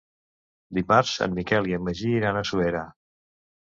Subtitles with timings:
[0.77, 2.87] Dimarts en Miquel i en Magí iran a Suera.